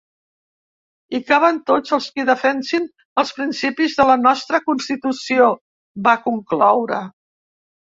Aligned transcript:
Hi 1.13 1.19
caben 1.27 1.59
tots 1.71 1.93
els 1.99 2.07
qui 2.15 2.25
defensin 2.31 2.89
els 3.25 3.37
principis 3.43 4.01
de 4.03 4.09
la 4.15 4.19
nostra 4.25 4.65
constitució, 4.67 5.55
va 6.13 6.21
concloure. 6.29 7.09